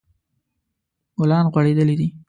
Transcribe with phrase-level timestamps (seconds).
[1.17, 2.07] ګلان غوړیدلی دي